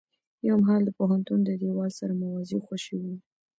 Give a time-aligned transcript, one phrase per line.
[0.47, 3.03] يو مهال د پوهنتون د دېوال سره موازي خوشې و.